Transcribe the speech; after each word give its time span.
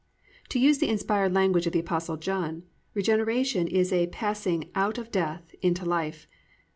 "+ 0.27 0.49
To 0.49 0.57
use 0.57 0.79
the 0.79 0.89
inspired 0.89 1.31
language 1.31 1.67
of 1.67 1.73
the 1.73 1.79
Apostle 1.79 2.17
John, 2.17 2.63
regeneration 2.95 3.67
is 3.67 3.93
a 3.93 4.07
passing 4.07 4.71
"out 4.73 4.97
of 4.97 5.11
death 5.11 5.53
into 5.61 5.85
life." 5.85 6.25